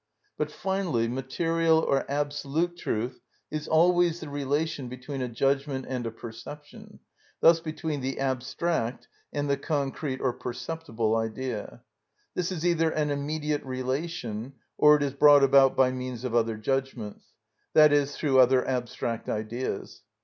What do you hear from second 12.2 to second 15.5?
This is either an immediate relation or it is brought